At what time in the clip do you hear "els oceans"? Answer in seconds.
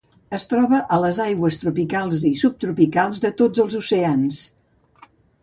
3.67-4.43